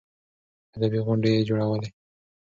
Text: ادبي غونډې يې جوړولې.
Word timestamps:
ادبي 0.77 0.99
غونډې 1.05 1.29
يې 1.35 1.41
جوړولې. 1.49 1.89